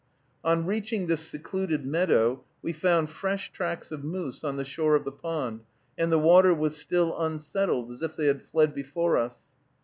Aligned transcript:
On 0.43 0.65
reaching 0.65 1.05
this 1.05 1.21
secluded 1.21 1.85
meadow, 1.85 2.43
we 2.63 2.73
found 2.73 3.11
fresh 3.11 3.51
tracks 3.51 3.91
of 3.91 4.03
moose 4.03 4.43
on 4.43 4.57
the 4.57 4.65
shore 4.65 4.95
of 4.95 5.05
the 5.05 5.11
pond, 5.11 5.61
and 5.95 6.11
the 6.11 6.17
water 6.17 6.55
was 6.55 6.75
still 6.75 7.15
unsettled 7.19 7.91
as 7.91 8.01
if 8.01 8.15
they 8.15 8.25
had 8.25 8.41
fled 8.41 8.73
before 8.73 9.15
us. 9.15 9.43